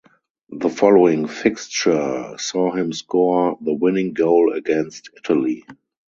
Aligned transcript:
The 0.49 0.69
following 0.71 1.27
fixture 1.27 2.35
saw 2.39 2.71
him 2.71 2.91
score 2.91 3.55
the 3.61 3.75
winning 3.75 4.13
goal 4.13 4.51
against 4.51 5.11
Italy. 5.15 5.63